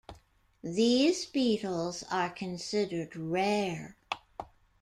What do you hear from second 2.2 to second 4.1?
considered rare.